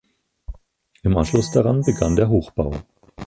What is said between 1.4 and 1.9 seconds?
daran